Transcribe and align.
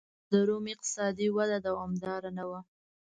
د 0.31 0.31
روم 0.47 0.65
اقتصادي 0.73 1.27
وده 1.37 1.57
دوامداره 1.67 2.29
نه 2.37 2.43
وه 2.49 2.59